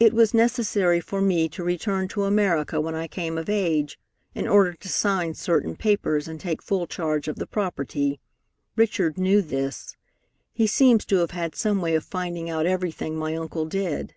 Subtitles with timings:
[0.00, 4.00] "It was necessary for me to return to America when I came of age,
[4.34, 8.20] in order to sign certain papers and take full charge of the property.
[8.74, 9.98] Richard knew this.
[10.54, 14.14] He seems to have had some way of finding out everything my uncle did.